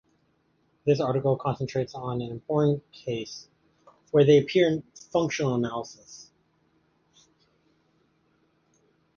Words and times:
This 0.83 0.99
article 0.99 1.37
concentrates 1.37 1.93
on 1.93 2.23
an 2.23 2.31
important 2.31 2.91
case, 2.91 3.47
where 4.09 4.25
they 4.25 4.39
appear 4.39 4.67
in 4.67 4.81
functional 4.95 5.53
analysis. 5.53 6.31